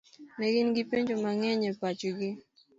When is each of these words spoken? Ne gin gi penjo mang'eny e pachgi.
Ne 0.37 0.47
gin 0.53 0.69
gi 0.75 0.83
penjo 0.91 1.15
mang'eny 1.23 1.61
e 1.69 1.71
pachgi. 1.79 2.29